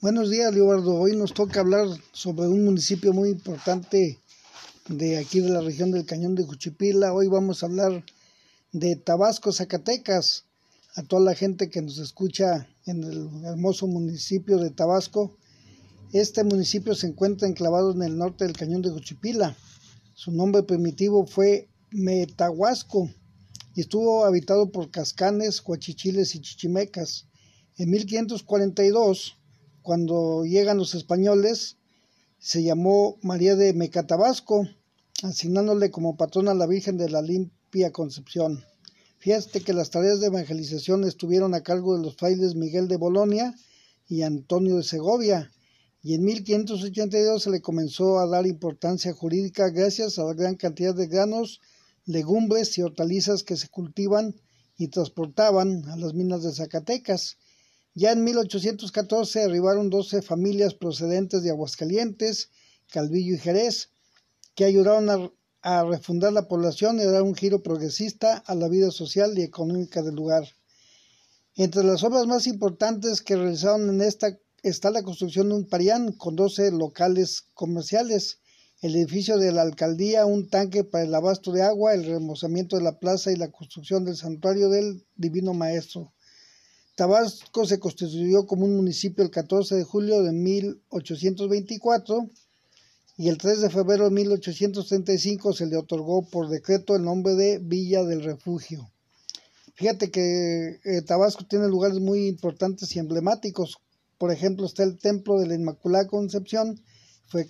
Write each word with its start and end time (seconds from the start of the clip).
Buenos 0.00 0.30
días, 0.30 0.54
Leobardo. 0.54 0.94
Hoy 0.94 1.16
nos 1.16 1.34
toca 1.34 1.58
hablar 1.58 1.88
sobre 2.12 2.46
un 2.46 2.64
municipio 2.64 3.12
muy 3.12 3.30
importante 3.30 4.20
de 4.88 5.18
aquí 5.18 5.40
de 5.40 5.48
la 5.48 5.60
región 5.60 5.90
del 5.90 6.06
Cañón 6.06 6.36
de 6.36 6.44
Juchipila. 6.44 7.12
Hoy 7.12 7.26
vamos 7.26 7.60
a 7.60 7.66
hablar 7.66 8.04
de 8.70 8.94
Tabasco, 8.94 9.52
Zacatecas. 9.52 10.44
A 10.94 11.02
toda 11.02 11.22
la 11.22 11.34
gente 11.34 11.68
que 11.68 11.82
nos 11.82 11.98
escucha 11.98 12.68
en 12.86 13.02
el 13.02 13.44
hermoso 13.44 13.88
municipio 13.88 14.58
de 14.58 14.70
Tabasco. 14.70 15.36
Este 16.12 16.44
municipio 16.44 16.94
se 16.94 17.08
encuentra 17.08 17.48
enclavado 17.48 17.90
en 17.90 18.02
el 18.02 18.16
norte 18.16 18.44
del 18.44 18.56
Cañón 18.56 18.82
de 18.82 18.90
Juchipila. 18.90 19.56
Su 20.14 20.30
nombre 20.30 20.62
primitivo 20.62 21.26
fue 21.26 21.70
Metahuasco 21.90 23.10
y 23.74 23.80
estuvo 23.80 24.24
habitado 24.24 24.70
por 24.70 24.92
cascanes, 24.92 25.60
huachichiles 25.60 26.36
y 26.36 26.40
chichimecas. 26.40 27.26
En 27.76 27.90
1542 27.90 29.34
cuando 29.88 30.44
llegan 30.44 30.76
los 30.76 30.94
españoles, 30.94 31.78
se 32.38 32.62
llamó 32.62 33.16
María 33.22 33.56
de 33.56 33.72
Mecatabasco, 33.72 34.68
asignándole 35.22 35.90
como 35.90 36.18
patrona 36.18 36.50
a 36.50 36.54
la 36.54 36.66
Virgen 36.66 36.98
de 36.98 37.08
la 37.08 37.22
Limpia 37.22 37.90
Concepción. 37.90 38.62
Fíjate 39.16 39.62
que 39.62 39.72
las 39.72 39.88
tareas 39.88 40.20
de 40.20 40.26
evangelización 40.26 41.04
estuvieron 41.04 41.54
a 41.54 41.62
cargo 41.62 41.96
de 41.96 42.02
los 42.02 42.16
frailes 42.16 42.54
Miguel 42.54 42.86
de 42.86 42.98
Bolonia 42.98 43.54
y 44.06 44.20
Antonio 44.20 44.76
de 44.76 44.82
Segovia, 44.82 45.50
y 46.02 46.12
en 46.12 46.22
1582 46.22 47.44
se 47.44 47.50
le 47.50 47.62
comenzó 47.62 48.18
a 48.18 48.26
dar 48.26 48.46
importancia 48.46 49.14
jurídica 49.14 49.70
gracias 49.70 50.18
a 50.18 50.24
la 50.24 50.34
gran 50.34 50.56
cantidad 50.56 50.94
de 50.94 51.06
granos, 51.06 51.62
legumbres 52.04 52.76
y 52.76 52.82
hortalizas 52.82 53.42
que 53.42 53.56
se 53.56 53.70
cultivan 53.70 54.34
y 54.76 54.88
transportaban 54.88 55.88
a 55.88 55.96
las 55.96 56.12
minas 56.12 56.42
de 56.42 56.52
Zacatecas 56.52 57.38
ya 57.98 58.12
en 58.12 58.22
1814 58.22 59.42
arribaron 59.42 59.90
12 59.90 60.22
familias 60.22 60.72
procedentes 60.72 61.42
de 61.42 61.50
Aguascalientes, 61.50 62.48
Calvillo 62.92 63.34
y 63.34 63.38
Jerez, 63.38 63.90
que 64.54 64.64
ayudaron 64.64 65.32
a, 65.62 65.84
refundar 65.84 66.32
la 66.32 66.46
población 66.46 67.00
y 67.00 67.04
dar 67.04 67.22
un 67.22 67.34
giro 67.34 67.60
progresista 67.64 68.36
a 68.46 68.54
la 68.54 68.68
vida 68.68 68.92
social 68.92 69.36
y 69.36 69.42
económica 69.42 70.02
del 70.02 70.14
lugar. 70.14 70.44
Entre 71.56 71.82
las 71.82 72.04
obras 72.04 72.28
más 72.28 72.46
importantes 72.46 73.20
que 73.20 73.34
realizaron 73.34 73.90
en 73.90 74.00
esta 74.00 74.38
está 74.62 74.92
la 74.92 75.02
construcción 75.02 75.48
de 75.48 75.56
un 75.56 75.68
parián 75.68 76.12
con 76.12 76.36
12 76.36 76.70
locales 76.70 77.46
comerciales, 77.52 78.38
el 78.80 78.94
edificio 78.94 79.38
de 79.38 79.50
la 79.50 79.62
alcaldía, 79.62 80.24
un 80.24 80.48
tanque 80.48 80.84
para 80.84 81.02
el 81.02 81.14
abasto 81.16 81.50
de 81.50 81.62
agua, 81.62 81.94
el 81.94 82.04
remozamiento 82.04 82.76
de 82.76 82.84
la 82.84 83.00
plaza 83.00 83.32
y 83.32 83.36
la 83.36 83.50
construcción 83.50 84.04
del 84.04 84.16
santuario 84.16 84.70
del 84.70 85.04
Divino 85.16 85.52
Maestro. 85.52 86.12
Tabasco 86.98 87.64
se 87.64 87.78
constituyó 87.78 88.44
como 88.44 88.64
un 88.64 88.74
municipio 88.74 89.22
el 89.22 89.30
14 89.30 89.76
de 89.76 89.84
julio 89.84 90.20
de 90.24 90.32
1824 90.32 92.28
y 93.16 93.28
el 93.28 93.38
3 93.38 93.60
de 93.60 93.70
febrero 93.70 94.06
de 94.06 94.10
1835 94.10 95.52
se 95.52 95.66
le 95.66 95.76
otorgó 95.76 96.28
por 96.28 96.48
decreto 96.48 96.96
el 96.96 97.04
nombre 97.04 97.36
de 97.36 97.58
Villa 97.58 98.02
del 98.02 98.24
Refugio. 98.24 98.90
Fíjate 99.74 100.10
que 100.10 100.80
eh, 100.84 101.02
Tabasco 101.02 101.44
tiene 101.44 101.68
lugares 101.68 102.00
muy 102.00 102.26
importantes 102.26 102.96
y 102.96 102.98
emblemáticos. 102.98 103.78
Por 104.18 104.32
ejemplo, 104.32 104.66
está 104.66 104.82
el 104.82 104.98
Templo 104.98 105.38
de 105.38 105.46
la 105.46 105.54
Inmaculada 105.54 106.08
Concepción, 106.08 106.82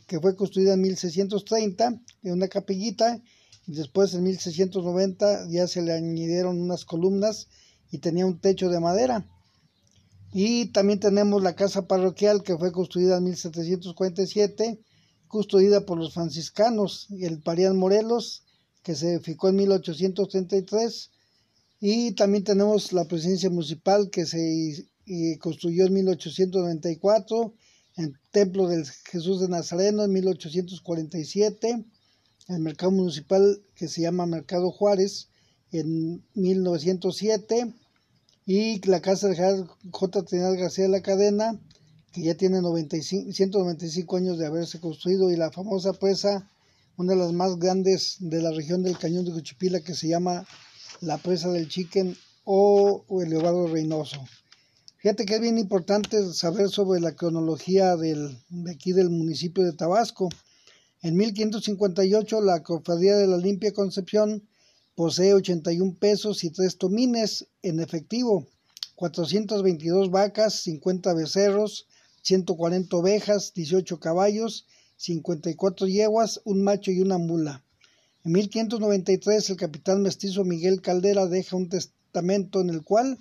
que 0.06 0.20
fue 0.20 0.36
construida 0.36 0.74
en 0.74 0.82
1630, 0.82 1.98
en 2.22 2.32
una 2.32 2.48
capillita, 2.48 3.18
y 3.66 3.72
después 3.72 4.12
en 4.12 4.24
1690 4.24 5.48
ya 5.48 5.66
se 5.66 5.80
le 5.80 5.94
añadieron 5.94 6.60
unas 6.60 6.84
columnas 6.84 7.48
y 7.90 7.96
tenía 7.96 8.26
un 8.26 8.38
techo 8.40 8.68
de 8.68 8.80
madera. 8.80 9.26
Y 10.32 10.66
también 10.66 11.00
tenemos 11.00 11.42
la 11.42 11.56
casa 11.56 11.86
parroquial 11.86 12.42
que 12.42 12.56
fue 12.56 12.70
construida 12.70 13.16
en 13.16 13.24
1747, 13.24 14.78
custodida 15.26 15.86
por 15.86 15.98
los 15.98 16.14
franciscanos, 16.14 17.06
y 17.08 17.24
el 17.24 17.40
Parián 17.40 17.76
Morelos, 17.76 18.44
que 18.82 18.94
se 18.94 19.14
edificó 19.14 19.48
en 19.48 19.56
1833. 19.56 21.10
Y 21.80 22.12
también 22.12 22.44
tenemos 22.44 22.92
la 22.92 23.06
presidencia 23.06 23.48
municipal 23.48 24.10
que 24.10 24.26
se 24.26 24.86
construyó 25.40 25.86
en 25.86 25.94
1894, 25.94 27.54
el 27.96 28.14
Templo 28.30 28.68
del 28.68 28.84
Jesús 28.86 29.40
de 29.40 29.48
Nazareno 29.48 30.04
en 30.04 30.12
1847, 30.12 31.84
el 32.48 32.60
mercado 32.60 32.92
municipal 32.92 33.62
que 33.74 33.88
se 33.88 34.02
llama 34.02 34.26
Mercado 34.26 34.70
Juárez 34.70 35.28
en 35.72 36.22
1907 36.34 37.74
y 38.48 38.80
la 38.88 39.02
casa 39.02 39.28
de 39.28 39.66
J. 39.90 40.22
Trinidad 40.22 40.58
García 40.58 40.84
de 40.84 40.90
la 40.90 41.02
Cadena, 41.02 41.60
que 42.12 42.22
ya 42.22 42.34
tiene 42.34 42.62
95, 42.62 43.30
195 43.30 44.16
años 44.16 44.38
de 44.38 44.46
haberse 44.46 44.80
construido, 44.80 45.30
y 45.30 45.36
la 45.36 45.52
famosa 45.52 45.92
presa, 45.92 46.48
una 46.96 47.12
de 47.12 47.18
las 47.18 47.34
más 47.34 47.58
grandes 47.58 48.16
de 48.20 48.40
la 48.40 48.50
región 48.50 48.82
del 48.82 48.96
Cañón 48.96 49.26
de 49.26 49.32
Cuchipila, 49.32 49.80
que 49.80 49.92
se 49.92 50.08
llama 50.08 50.46
la 51.02 51.18
presa 51.18 51.50
del 51.50 51.68
Chiquen 51.68 52.16
o, 52.44 53.04
el 53.20 53.28
Leobardo 53.28 53.66
Reynoso. 53.66 54.24
Fíjate 54.96 55.26
que 55.26 55.34
es 55.34 55.40
bien 55.42 55.58
importante 55.58 56.32
saber 56.32 56.70
sobre 56.70 57.00
la 57.00 57.12
cronología 57.12 57.96
del, 57.96 58.38
de 58.48 58.70
aquí 58.72 58.92
del 58.92 59.10
municipio 59.10 59.62
de 59.62 59.74
Tabasco. 59.74 60.30
En 61.02 61.18
1558 61.18 62.40
la 62.40 62.62
Cofradía 62.62 63.14
de 63.14 63.26
la 63.26 63.36
Limpia 63.36 63.74
Concepción 63.74 64.47
Posee 64.98 65.32
81 65.32 65.94
pesos 66.00 66.42
y 66.42 66.50
3 66.50 66.76
tomines 66.76 67.46
en 67.62 67.78
efectivo, 67.78 68.48
422 68.96 70.10
vacas, 70.10 70.54
50 70.54 71.14
becerros, 71.14 71.86
140 72.22 72.96
ovejas, 72.96 73.52
18 73.54 74.00
caballos, 74.00 74.66
54 74.96 75.86
yeguas, 75.86 76.40
un 76.44 76.64
macho 76.64 76.90
y 76.90 77.00
una 77.00 77.16
mula. 77.16 77.62
En 78.24 78.32
1593 78.32 79.50
el 79.50 79.56
capitán 79.56 80.02
mestizo 80.02 80.42
Miguel 80.42 80.82
Caldera 80.82 81.26
deja 81.26 81.54
un 81.54 81.68
testamento 81.68 82.60
en 82.60 82.70
el 82.70 82.82
cual 82.82 83.18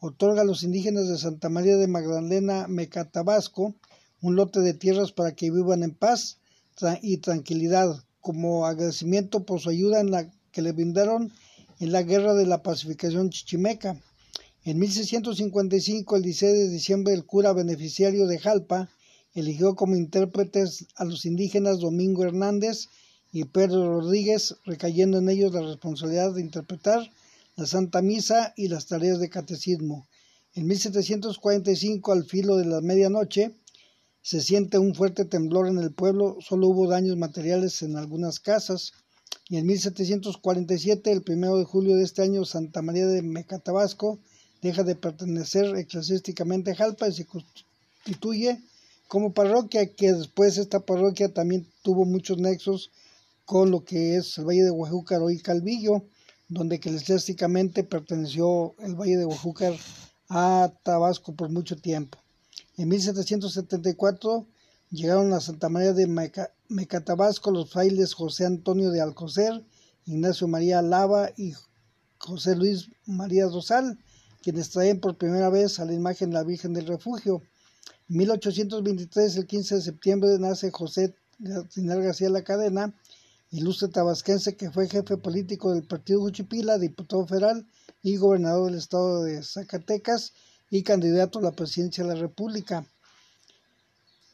otorga 0.00 0.42
a 0.42 0.44
los 0.44 0.64
indígenas 0.64 1.06
de 1.06 1.16
Santa 1.16 1.48
María 1.48 1.76
de 1.76 1.86
Magdalena 1.86 2.66
Mecatabasco 2.66 3.76
un 4.20 4.34
lote 4.34 4.58
de 4.62 4.74
tierras 4.74 5.12
para 5.12 5.36
que 5.36 5.52
vivan 5.52 5.84
en 5.84 5.94
paz 5.94 6.38
y 7.02 7.18
tranquilidad 7.18 8.02
como 8.20 8.66
agradecimiento 8.66 9.44
por 9.44 9.60
su 9.60 9.70
ayuda 9.70 10.00
en 10.00 10.10
la 10.10 10.28
que 10.52 10.62
le 10.62 10.72
brindaron 10.72 11.32
en 11.80 11.92
la 11.92 12.02
Guerra 12.02 12.34
de 12.34 12.46
la 12.46 12.62
Pacificación 12.62 13.30
Chichimeca. 13.30 13.96
En 14.64 14.78
1655, 14.78 16.16
el 16.16 16.22
16 16.22 16.52
de 16.52 16.68
diciembre, 16.68 17.14
el 17.14 17.24
cura 17.24 17.52
beneficiario 17.52 18.26
de 18.26 18.38
Jalpa 18.38 18.90
eligió 19.34 19.74
como 19.74 19.96
intérpretes 19.96 20.86
a 20.96 21.04
los 21.04 21.24
indígenas 21.24 21.78
Domingo 21.78 22.24
Hernández 22.24 22.88
y 23.32 23.44
Pedro 23.44 24.00
Rodríguez, 24.00 24.56
recayendo 24.64 25.18
en 25.18 25.28
ellos 25.28 25.52
la 25.52 25.62
responsabilidad 25.62 26.34
de 26.34 26.42
interpretar 26.42 27.10
la 27.56 27.66
Santa 27.66 28.02
Misa 28.02 28.52
y 28.56 28.68
las 28.68 28.86
tareas 28.86 29.20
de 29.20 29.30
catecismo. 29.30 30.06
En 30.54 30.66
1745, 30.66 32.12
al 32.12 32.24
filo 32.24 32.56
de 32.56 32.66
la 32.66 32.80
medianoche, 32.80 33.54
se 34.20 34.40
siente 34.40 34.78
un 34.78 34.94
fuerte 34.94 35.24
temblor 35.24 35.68
en 35.68 35.78
el 35.78 35.92
pueblo, 35.92 36.36
solo 36.40 36.68
hubo 36.68 36.88
daños 36.88 37.16
materiales 37.16 37.80
en 37.82 37.96
algunas 37.96 38.40
casas 38.40 38.92
y 39.50 39.56
en 39.56 39.66
1747, 39.66 41.10
el 41.10 41.22
primero 41.22 41.58
de 41.58 41.64
julio 41.64 41.96
de 41.96 42.04
este 42.04 42.22
año, 42.22 42.44
Santa 42.44 42.82
María 42.82 43.06
de 43.06 43.20
Mecatabasco 43.20 44.20
deja 44.62 44.84
de 44.84 44.94
pertenecer 44.94 45.74
eclesiásticamente 45.76 46.70
a 46.70 46.76
Jalpa 46.76 47.08
y 47.08 47.12
se 47.12 47.26
constituye 47.26 48.60
como 49.08 49.32
parroquia, 49.32 49.92
que 49.92 50.12
después 50.12 50.56
esta 50.56 50.78
parroquia 50.78 51.34
también 51.34 51.66
tuvo 51.82 52.04
muchos 52.04 52.38
nexos 52.38 52.92
con 53.44 53.72
lo 53.72 53.84
que 53.84 54.14
es 54.14 54.38
el 54.38 54.44
Valle 54.44 54.62
de 54.62 54.70
Oaxúcar 54.70 55.20
y 55.28 55.40
Calvillo, 55.40 56.04
donde 56.48 56.76
eclesiásticamente 56.76 57.82
perteneció 57.82 58.76
el 58.78 58.94
Valle 58.94 59.16
de 59.16 59.24
Oaxúcar 59.24 59.76
a 60.28 60.72
Tabasco 60.84 61.34
por 61.34 61.48
mucho 61.48 61.76
tiempo. 61.76 62.18
En 62.76 62.88
1774 62.88 64.46
llegaron 64.90 65.32
a 65.32 65.40
Santa 65.40 65.68
María 65.68 65.92
de 65.92 66.06
Mecatabasco 66.68 67.50
los 67.50 67.70
frailes 67.70 68.14
José 68.14 68.44
Antonio 68.44 68.90
de 68.90 69.00
Alcocer, 69.00 69.64
Ignacio 70.04 70.48
María 70.48 70.82
Lava 70.82 71.30
y 71.36 71.54
José 72.18 72.56
Luis 72.56 72.90
María 73.06 73.46
Rosal, 73.46 73.98
quienes 74.42 74.70
traen 74.70 75.00
por 75.00 75.16
primera 75.16 75.48
vez 75.48 75.78
a 75.78 75.84
la 75.84 75.92
imagen 75.92 76.30
de 76.30 76.34
la 76.34 76.42
Virgen 76.42 76.72
del 76.72 76.86
Refugio. 76.86 77.42
En 78.08 78.16
1823, 78.16 79.36
el 79.36 79.46
15 79.46 79.76
de 79.76 79.82
septiembre, 79.82 80.38
nace 80.38 80.70
José 80.70 81.14
Trinidad 81.72 82.02
García 82.02 82.28
La 82.28 82.42
Cadena, 82.42 82.92
ilustre 83.50 83.88
tabasquense 83.88 84.56
que 84.56 84.70
fue 84.70 84.88
jefe 84.88 85.16
político 85.16 85.72
del 85.72 85.84
Partido 85.84 86.20
Juchipila, 86.20 86.78
diputado 86.78 87.26
federal 87.26 87.66
y 88.02 88.16
gobernador 88.16 88.66
del 88.66 88.78
estado 88.78 89.22
de 89.22 89.42
Zacatecas 89.42 90.32
y 90.68 90.82
candidato 90.82 91.38
a 91.38 91.42
la 91.42 91.52
presidencia 91.52 92.04
de 92.04 92.14
la 92.14 92.20
República. 92.20 92.84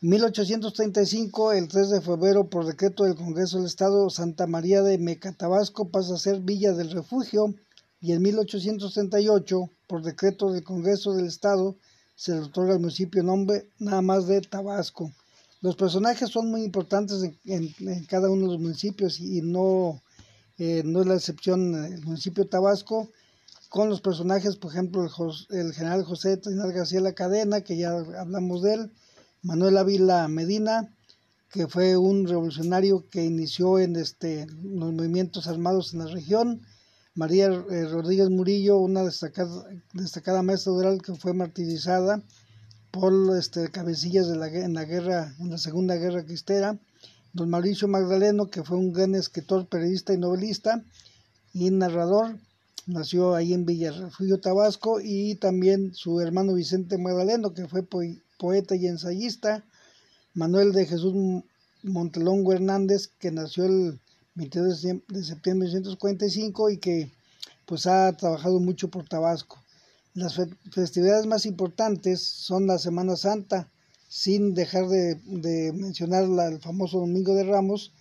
1835, 0.08 1.52
el 1.52 1.66
3 1.66 1.90
de 1.90 2.00
febrero, 2.00 2.48
por 2.48 2.64
decreto 2.64 3.02
del 3.02 3.16
Congreso 3.16 3.56
del 3.56 3.66
Estado, 3.66 4.08
Santa 4.08 4.46
María 4.46 4.80
de 4.80 4.98
Mecatabasco 4.98 5.88
pasa 5.88 6.14
a 6.14 6.18
ser 6.18 6.38
Villa 6.42 6.74
del 6.74 6.92
Refugio 6.92 7.56
y 8.00 8.12
en 8.12 8.22
1838, 8.22 9.68
por 9.88 10.02
decreto 10.02 10.52
del 10.52 10.62
Congreso 10.62 11.12
del 11.14 11.26
Estado, 11.26 11.74
se 12.14 12.34
le 12.34 12.42
otorga 12.42 12.74
al 12.74 12.78
municipio 12.78 13.24
nombre 13.24 13.68
nada 13.80 14.00
más 14.00 14.28
de 14.28 14.42
Tabasco. 14.42 15.10
Los 15.60 15.74
personajes 15.74 16.30
son 16.30 16.52
muy 16.52 16.62
importantes 16.62 17.28
en, 17.44 18.04
cada 18.04 18.30
uno 18.30 18.42
de 18.46 18.52
los 18.52 18.60
municipios 18.60 19.18
y, 19.18 19.42
no, 19.42 20.00
eh, 20.58 20.82
no 20.84 21.00
es 21.00 21.06
la 21.08 21.16
excepción 21.16 21.74
el 21.84 22.04
municipio 22.04 22.44
de 22.44 22.50
Tabasco, 22.50 23.10
con 23.68 23.88
los 23.88 24.02
personajes, 24.02 24.54
por 24.54 24.70
ejemplo, 24.70 25.04
el, 25.50 25.72
general 25.72 26.04
José 26.04 26.36
Trinidad 26.36 26.72
García 26.72 27.00
La 27.00 27.14
Cadena, 27.14 27.62
que 27.62 27.76
ya 27.76 27.90
hablamos 27.90 28.62
de 28.62 28.74
él, 28.74 28.92
Manuel 29.46 29.76
Ávila 29.76 30.26
Medina, 30.26 30.92
que 31.52 31.68
fue 31.68 31.96
un 31.96 32.26
revolucionario 32.26 33.08
que 33.08 33.24
inició 33.24 33.78
en 33.78 33.94
este, 33.94 34.44
los 34.48 34.92
movimientos 34.92 35.46
armados 35.46 35.94
en 35.94 36.00
la 36.00 36.06
región, 36.06 36.62
María 37.14 37.46
eh, 37.46 37.84
Rodríguez 37.84 38.28
Murillo, 38.28 38.78
una 38.78 39.04
destacada, 39.04 40.42
maestra 40.42 40.72
rural 40.72 41.00
que 41.00 41.14
fue 41.14 41.32
martirizada 41.32 42.24
por 42.90 43.12
este, 43.38 43.70
cabecillas 43.70 44.26
de 44.26 44.36
la, 44.36 44.48
en 44.48 44.74
la 44.74 44.84
guerra, 44.84 45.32
en 45.38 45.50
la 45.50 45.58
Segunda 45.58 45.94
Guerra 45.94 46.24
Cristera, 46.24 46.76
don 47.32 47.48
Mauricio 47.48 47.86
Magdaleno, 47.86 48.50
que 48.50 48.64
fue 48.64 48.76
un 48.78 48.92
gran 48.92 49.14
escritor, 49.14 49.68
periodista 49.68 50.12
y 50.12 50.18
novelista 50.18 50.82
y 51.52 51.70
narrador, 51.70 52.36
nació 52.86 53.36
ahí 53.36 53.54
en 53.54 53.64
Villarrefugio, 53.64 54.40
Tabasco, 54.40 55.00
y 55.00 55.36
también 55.36 55.94
su 55.94 56.20
hermano 56.20 56.54
Vicente 56.54 56.98
Magdaleno, 56.98 57.54
que 57.54 57.68
fue 57.68 57.84
poeta 58.38 58.76
y 58.76 58.86
ensayista, 58.86 59.64
Manuel 60.34 60.72
de 60.72 60.86
Jesús 60.86 61.42
Montelongo 61.82 62.52
Hernández, 62.52 63.08
que 63.18 63.30
nació 63.30 63.64
el 63.64 64.00
22 64.34 64.82
de 65.08 65.24
septiembre 65.24 65.68
de 65.68 65.74
1945 65.76 66.70
y 66.70 66.78
que 66.78 67.10
pues 67.64 67.86
ha 67.86 68.12
trabajado 68.16 68.60
mucho 68.60 68.88
por 68.88 69.08
Tabasco. 69.08 69.62
Las 70.14 70.40
festividades 70.72 71.26
más 71.26 71.46
importantes 71.46 72.22
son 72.22 72.66
la 72.66 72.78
Semana 72.78 73.16
Santa, 73.16 73.70
sin 74.08 74.54
dejar 74.54 74.88
de, 74.88 75.72
mencionar 75.74 76.24
el 76.24 76.60
famoso 76.60 77.00
Domingo 77.00 77.34
de 77.34 77.44
Ramos, 77.44 77.92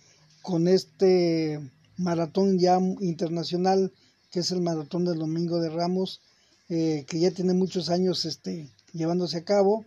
con 0.42 0.68
este 0.68 1.60
maratón 1.96 2.58
ya 2.58 2.78
internacional, 3.00 3.92
que 4.30 4.40
es 4.40 4.50
el 4.50 4.60
maratón 4.60 5.04
del 5.04 5.18
Domingo 5.18 5.60
de 5.60 5.70
Ramos, 5.70 6.20
eh, 6.68 7.04
que 7.08 7.18
ya 7.18 7.30
tiene 7.30 7.54
muchos 7.54 7.90
años 7.90 8.24
este, 8.24 8.68
llevándose 8.92 9.38
a 9.38 9.44
cabo 9.44 9.84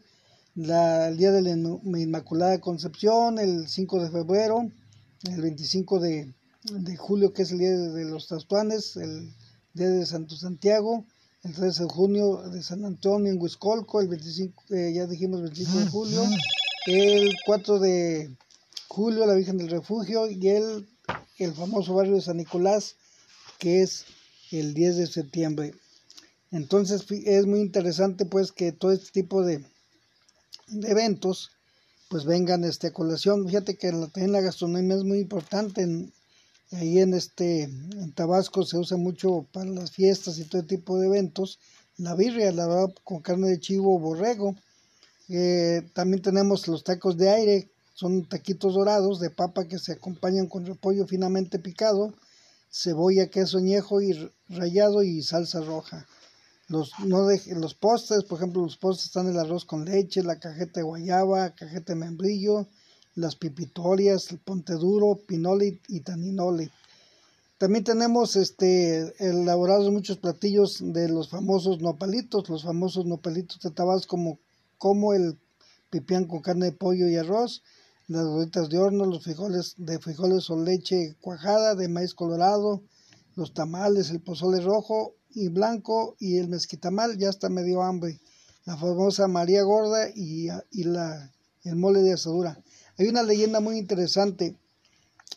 el 0.66 1.18
día 1.18 1.32
de 1.32 1.42
la 1.42 1.52
Inmaculada 1.52 2.60
Concepción, 2.60 3.40
el 3.40 3.70
5 3.70 4.04
de 4.04 4.12
febrero, 4.12 4.70
el 5.24 5.42
25 5.42 6.00
de, 6.00 6.34
julio, 6.98 7.32
que 7.32 7.44
es 7.44 7.52
el 7.52 7.60
día 7.60 7.72
de 7.72 8.04
los 8.04 8.28
Tastuanes, 8.28 8.98
el 8.98 9.34
día 9.74 9.88
de 9.90 10.06
Santo 10.06 10.36
Santiago, 10.36 11.06
el 11.44 11.54
13 11.54 11.84
de 11.84 11.90
junio 11.90 12.38
de 12.50 12.62
San 12.62 12.84
Antonio 12.84 13.32
en 13.32 13.42
Huiscolco, 13.42 14.02
el 14.02 14.10
25, 14.10 14.64
eh, 14.72 14.92
ya 14.94 15.08
dijimos 15.08 15.42
25 15.42 15.80
de 15.80 15.88
julio, 15.88 16.24
el 16.88 17.34
4 17.46 17.80
de 17.80 18.36
julio 18.90 19.26
la 19.26 19.36
Virgen 19.36 19.58
del 19.58 19.70
Refugio 19.70 20.30
y 20.30 20.50
el, 20.50 20.90
el 21.38 21.54
famoso 21.54 21.94
barrio 21.94 22.16
de 22.16 22.22
San 22.22 22.36
Nicolás, 22.36 22.98
que 23.60 23.82
es 23.82 24.04
el 24.52 24.74
10 24.74 24.98
de 24.98 25.08
septiembre. 25.08 25.74
Entonces 26.52 27.06
es 27.10 27.46
muy 27.46 27.62
interesante 27.62 28.26
pues 28.26 28.52
que 28.52 28.74
todo 28.74 28.92
este 28.92 29.12
tipo 29.12 29.44
de, 29.44 29.60
de 29.60 29.66
eventos, 30.84 31.52
pues 32.10 32.26
vengan 32.26 32.64
este, 32.64 32.88
a 32.88 32.94
colación. 32.94 33.48
Fíjate 33.48 33.78
que 33.78 33.92
la, 33.92 34.10
la 34.16 34.42
gastronomía 34.42 34.96
es 34.96 35.04
muy 35.04 35.20
importante. 35.20 35.82
En, 35.82 36.12
ahí 36.72 37.00
en, 37.00 37.14
este, 37.14 37.64
en 37.64 38.12
Tabasco 38.14 38.64
se 38.64 38.78
usa 38.78 38.98
mucho 38.98 39.48
para 39.52 39.70
las 39.70 39.92
fiestas 39.92 40.38
y 40.40 40.46
todo 40.46 40.64
tipo 40.64 41.00
de 41.00 41.08
eventos. 41.08 41.60
La 41.98 42.16
birria, 42.16 42.52
la 42.52 42.68
verdad, 42.68 42.94
con 43.04 43.22
carne 43.22 43.50
de 43.50 43.60
chivo 43.60 43.96
o 43.96 44.00
borrego. 44.00 44.56
Eh, 45.30 45.88
también 45.94 46.22
tenemos 46.24 46.68
los 46.68 46.84
tacos 46.84 47.16
de 47.18 47.30
aire, 47.30 47.70
son 47.94 48.28
taquitos 48.28 48.74
dorados 48.74 49.20
de 49.20 49.30
papa 49.30 49.68
que 49.68 49.78
se 49.78 49.92
acompañan 49.94 50.48
con 50.48 50.66
repollo 50.66 51.06
finamente 51.06 51.60
picado, 51.60 52.16
cebolla, 52.72 53.30
queso 53.30 53.60
añejo 53.60 54.02
y 54.02 54.32
rallado 54.48 55.04
y 55.04 55.22
salsa 55.22 55.62
roja. 55.62 56.08
Los, 56.70 56.92
no 57.04 57.26
de, 57.26 57.42
los 57.56 57.74
postres, 57.74 58.24
por 58.24 58.38
ejemplo, 58.38 58.62
los 58.62 58.78
postres 58.78 59.08
están 59.08 59.28
el 59.28 59.40
arroz 59.40 59.66
con 59.66 59.86
leche, 59.86 60.22
la 60.22 60.40
cajeta 60.40 60.80
de 60.80 60.84
guayaba, 60.84 61.50
cajeta 61.56 61.94
de 61.94 62.00
membrillo, 62.00 62.68
las 63.16 63.36
pipitorias, 63.36 64.32
el 64.32 64.38
ponte 64.38 64.74
duro, 64.74 65.20
pinole 65.28 65.82
y 65.88 66.02
taninole. 66.02 66.72
También 67.58 67.84
tenemos 67.84 68.36
este 68.36 69.14
elaborados 69.18 69.92
muchos 69.92 70.18
platillos 70.18 70.78
de 70.80 71.10
los 71.10 71.30
famosos 71.30 71.82
nopalitos, 71.82 72.48
los 72.48 72.64
famosos 72.64 73.08
nopalitos 73.08 73.60
de 73.62 73.72
Tabasco 73.72 74.12
como, 74.12 74.40
como 74.78 75.14
el 75.16 75.40
pipián 75.90 76.26
con 76.26 76.42
carne 76.42 76.68
de 76.68 76.72
pollo 76.72 77.10
y 77.10 77.16
arroz, 77.16 77.64
las 78.08 78.28
gorditas 78.28 78.70
de 78.70 78.78
horno, 78.78 79.06
los 79.06 79.24
frijoles 79.24 79.74
de 79.78 79.98
frijoles 79.98 80.52
o 80.52 80.64
leche 80.64 81.18
cuajada, 81.20 81.74
de 81.74 81.88
maíz 81.88 82.14
colorado, 82.14 82.84
los 83.36 83.56
tamales, 83.56 84.12
el 84.12 84.22
pozole 84.22 84.62
rojo 84.62 85.16
y 85.32 85.50
blanco 85.50 86.16
y 86.20 86.38
el 86.38 86.48
mezquitamal 86.48 87.18
ya 87.18 87.30
está 87.30 87.50
medio 87.50 87.82
hambre. 87.84 88.20
La 88.66 88.78
famosa 88.78 89.28
María 89.28 89.64
Gorda 89.64 90.10
y, 90.14 90.50
la, 90.84 91.32
el 91.64 91.76
mole 91.76 92.02
de 92.02 92.14
asadura. 92.14 92.62
Hay 92.98 93.08
una 93.08 93.24
leyenda 93.24 93.60
muy 93.60 93.78
interesante. 93.78 94.56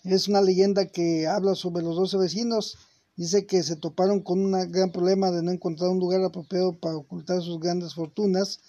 Es 0.05 0.29
una 0.29 0.41
leyenda 0.41 0.87
que 0.87 1.27
habla 1.27 1.55
sobre 1.55 1.85
los 1.85 1.97
doce 1.97 2.17
vecinos. 2.17 2.79
Dice 3.17 3.47
que 3.47 3.62
se 3.62 3.77
toparon 3.77 4.21
con 4.21 4.41
un 4.41 4.71
gran 4.73 4.91
problema 4.91 5.31
de 5.31 5.43
no 5.43 5.50
encontrar 5.50 5.91
un 5.91 5.99
lugar 5.99 6.23
apropiado 6.23 6.79
para 6.79 6.97
ocultar 6.97 7.43
sus 7.43 7.61
grandes 7.61 7.94
fortunas. 7.94 8.61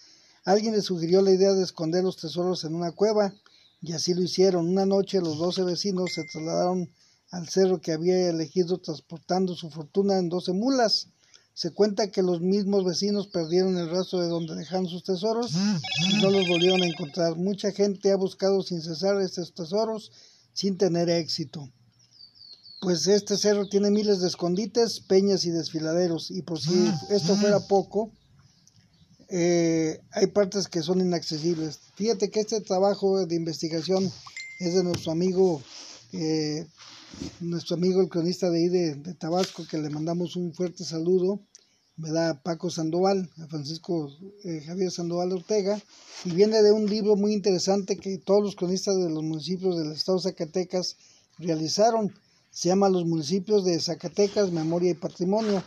Alguien 0.45 0.73
les 0.73 0.85
sugirió 0.85 1.21
la 1.21 1.31
idea 1.31 1.53
de 1.53 1.63
esconder 1.63 2.03
los 2.03 2.17
tesoros 2.17 2.63
en 2.65 2.75
una 2.75 2.91
cueva 2.91 3.33
y 3.81 3.93
así 3.93 4.13
lo 4.13 4.21
hicieron. 4.21 4.67
Una 4.67 4.85
noche 4.85 5.21
los 5.21 5.37
doce 5.37 5.63
vecinos 5.63 6.13
se 6.13 6.23
trasladaron 6.25 6.89
al 7.31 7.49
cerro 7.49 7.81
que 7.81 7.93
había 7.93 8.29
elegido 8.29 8.77
transportando 8.77 9.55
su 9.55 9.71
fortuna 9.71 10.19
en 10.19 10.29
doce 10.29 10.53
mulas. 10.53 11.07
Se 11.53 11.71
cuenta 11.71 12.09
que 12.09 12.23
los 12.23 12.41
mismos 12.41 12.83
vecinos 12.83 13.27
perdieron 13.27 13.77
el 13.77 13.89
rastro 13.89 14.19
de 14.21 14.27
donde 14.27 14.55
dejaron 14.55 14.87
sus 14.87 15.03
tesoros 15.03 15.51
y 15.53 16.21
no 16.21 16.31
los 16.31 16.47
volvieron 16.47 16.81
a 16.81 16.87
encontrar. 16.87 17.35
Mucha 17.35 17.71
gente 17.71 18.11
ha 18.11 18.15
buscado 18.15 18.63
sin 18.63 18.81
cesar 18.81 19.21
estos 19.21 19.53
tesoros 19.53 20.11
sin 20.51 20.77
tener 20.77 21.09
éxito. 21.09 21.71
Pues 22.81 23.07
este 23.07 23.37
cerro 23.37 23.69
tiene 23.69 23.91
miles 23.91 24.19
de 24.19 24.27
escondites, 24.27 24.99
peñas 24.99 25.45
y 25.45 25.51
desfiladeros. 25.51 26.31
Y 26.31 26.41
por 26.41 26.59
si 26.59 26.73
esto 27.11 27.35
fuera 27.35 27.59
poco, 27.59 28.11
eh, 29.29 30.01
hay 30.11 30.27
partes 30.27 30.67
que 30.67 30.81
son 30.81 31.01
inaccesibles. 31.01 31.79
Fíjate 31.95 32.31
que 32.31 32.39
este 32.39 32.61
trabajo 32.61 33.25
de 33.25 33.35
investigación 33.35 34.11
es 34.59 34.73
de 34.73 34.83
nuestro 34.83 35.11
amigo 35.11 35.61
eh, 36.13 36.67
nuestro 37.39 37.75
amigo 37.75 38.01
el 38.01 38.09
cronista 38.09 38.49
de 38.49 38.57
ahí 38.59 38.69
de, 38.69 39.13
Tabasco, 39.15 39.65
que 39.67 39.77
le 39.77 39.89
mandamos 39.89 40.35
un 40.35 40.53
fuerte 40.53 40.83
saludo, 40.83 41.39
¿verdad? 41.95 42.41
Paco 42.43 42.69
Sandoval, 42.69 43.29
Francisco 43.49 44.11
eh, 44.43 44.61
Javier 44.65 44.91
Sandoval 44.91 45.31
Ortega, 45.31 45.81
y 46.25 46.31
viene 46.31 46.61
de 46.61 46.71
un 46.71 46.87
libro 46.87 47.15
muy 47.15 47.33
interesante 47.33 47.97
que 47.97 48.17
todos 48.17 48.43
los 48.43 48.55
cronistas 48.55 48.97
de 48.97 49.09
los 49.09 49.23
municipios 49.23 49.77
del 49.77 49.91
estado 49.91 50.17
de 50.17 50.23
Zacatecas 50.23 50.97
realizaron. 51.37 52.13
Se 52.51 52.69
llama 52.69 52.89
Los 52.89 53.05
municipios 53.05 53.65
de 53.65 53.79
Zacatecas, 53.79 54.51
Memoria 54.51 54.91
y 54.91 54.95
Patrimonio. 54.95 55.63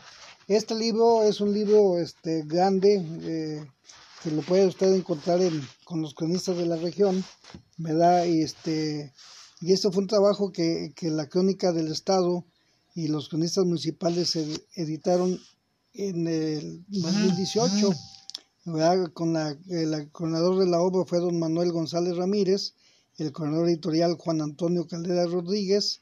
Este 0.47 0.75
libro 0.75 1.25
es 1.25 1.41
un 1.41 1.53
libro 1.53 1.99
este, 1.99 2.43
grande, 2.45 3.05
eh, 3.23 3.65
que 4.23 4.31
lo 4.31 4.43
puede 4.43 4.67
usted 4.67 4.93
encontrar 4.93 5.41
con 5.85 6.01
los 6.01 6.15
cronistas 6.15 6.57
de 6.57 6.67
la 6.67 6.77
región, 6.77 7.25
¿verdad? 7.77 8.25
Y 8.25 8.43
este 8.43 9.13
y 9.61 9.73
esto 9.73 9.91
fue 9.91 10.03
un 10.03 10.09
trabajo 10.09 10.53
que, 10.53 10.93
la 11.01 11.29
Crónica 11.29 11.73
del 11.73 11.91
Estado 11.91 12.45
y 12.95 13.09
los 13.09 13.29
cronistas 13.29 13.65
municipales 13.65 14.37
editaron 14.75 15.39
en 15.97 16.27
el 16.27 16.85
2018. 16.89 17.91
Con 19.13 19.33
la, 19.33 19.57
el 19.69 20.11
coordinador 20.11 20.59
de 20.59 20.67
la 20.67 20.81
obra 20.81 21.05
fue 21.05 21.21
don 21.21 21.39
Manuel 21.39 21.71
González 21.71 22.17
Ramírez, 22.17 22.75
el 23.17 23.31
coordinador 23.31 23.69
editorial 23.69 24.17
Juan 24.17 24.41
Antonio 24.41 24.89
Caldera 24.89 25.25
Rodríguez 25.27 26.01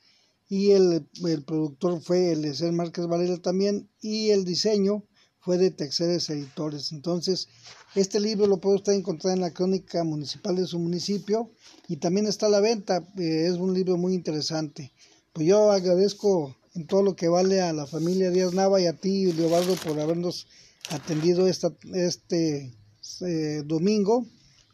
y 0.49 0.71
el, 0.71 1.07
el 1.25 1.45
productor 1.45 2.01
fue 2.01 2.33
Eliezer 2.33 2.73
Márquez 2.73 3.07
Varela 3.07 3.37
también 3.37 3.91
y 4.01 4.31
el 4.31 4.47
diseño 4.47 5.05
fue 5.41 5.59
de 5.59 5.71
Texeres 5.71 6.31
Editores. 6.31 6.91
Entonces, 6.93 7.49
este 7.95 8.19
libro 8.19 8.47
lo 8.47 8.61
puede 8.61 8.77
usted 8.77 8.95
encontrar 8.95 9.35
en 9.35 9.43
la 9.43 9.53
crónica 9.53 10.03
municipal 10.03 10.57
de 10.57 10.67
su 10.67 10.79
municipio 10.79 11.51
y 11.87 11.97
también 11.97 12.27
está 12.27 12.47
a 12.47 12.51
la 12.51 12.61
venta. 12.61 13.07
Eh, 13.19 13.47
es 13.47 13.57
un 13.57 13.75
libro 13.75 13.99
muy 13.99 14.15
interesante. 14.15 14.91
Pues 15.35 15.47
yo 15.47 15.71
agradezco 15.71 16.57
en 16.75 16.87
todo 16.87 17.03
lo 17.03 17.17
que 17.17 17.29
vale 17.29 17.61
a 17.61 17.73
la 17.73 17.87
familia 17.87 18.31
Díaz 18.31 18.53
Nava 18.53 18.81
y 18.81 18.87
a 18.87 18.95
ti, 18.95 19.33
Leobardo, 19.33 19.77
por 19.77 19.99
habernos 19.99 20.47
atendido 20.91 21.47
esta, 21.47 21.73
este 21.93 22.73
eh, 23.21 23.63
domingo. 23.65 24.27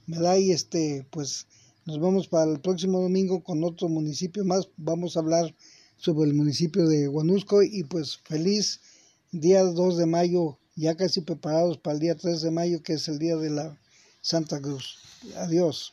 da 0.06 0.38
Y 0.38 0.50
este, 0.50 1.06
pues 1.10 1.46
nos 1.84 2.00
vemos 2.00 2.28
para 2.28 2.50
el 2.50 2.60
próximo 2.60 3.00
domingo 3.00 3.42
con 3.42 3.62
otro 3.64 3.88
municipio 3.88 4.44
más. 4.44 4.68
Vamos 4.76 5.16
a 5.16 5.20
hablar 5.20 5.54
sobre 5.96 6.28
el 6.28 6.34
municipio 6.34 6.86
de 6.88 7.06
Guanusco 7.06 7.62
y 7.62 7.84
pues 7.84 8.16
feliz 8.24 8.80
día 9.32 9.62
2 9.62 9.98
de 9.98 10.06
mayo 10.06 10.58
ya 10.76 10.96
casi 10.96 11.20
preparados 11.20 11.76
para 11.76 11.94
el 11.94 12.00
día 12.00 12.16
3 12.16 12.40
de 12.40 12.50
mayo, 12.50 12.82
que 12.82 12.94
es 12.94 13.06
el 13.08 13.18
día 13.18 13.36
de 13.36 13.50
la 13.50 13.78
Santa 14.22 14.60
Cruz. 14.60 14.96
Adiós. 15.36 15.92